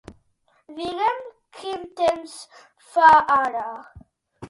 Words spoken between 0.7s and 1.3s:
Digue'm